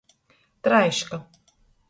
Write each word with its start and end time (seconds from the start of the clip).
Traiška. 0.63 1.17